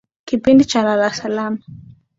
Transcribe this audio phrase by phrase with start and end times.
[0.25, 1.57] Kipindi cha lala salama.